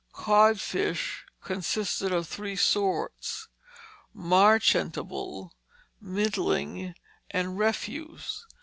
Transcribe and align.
Codfish 0.13 1.25
consisted 1.43 2.11
of 2.11 2.27
three 2.27 2.55
sorts, 2.55 3.49
"marchantable, 4.15 5.53
middling, 6.01 6.95
and 7.29 7.59
refuse." 7.59 8.47